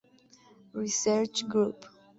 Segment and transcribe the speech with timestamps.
[0.81, 1.77] Research Group.